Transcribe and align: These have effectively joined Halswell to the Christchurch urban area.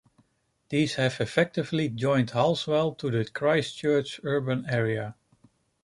These 0.69 0.95
have 0.95 1.21
effectively 1.21 1.87
joined 1.87 2.31
Halswell 2.31 2.97
to 2.97 3.11
the 3.11 3.23
Christchurch 3.23 4.19
urban 4.23 4.65
area. 4.67 5.13